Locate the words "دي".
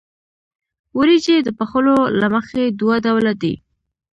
3.41-3.53